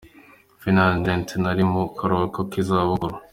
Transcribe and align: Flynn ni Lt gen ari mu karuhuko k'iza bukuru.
Flynn 0.61 0.79
ni 1.03 1.13
Lt 1.19 1.29
gen 1.31 1.45
ari 1.51 1.63
mu 1.71 1.83
karuhuko 1.97 2.39
k'iza 2.51 2.87
bukuru. 2.89 3.15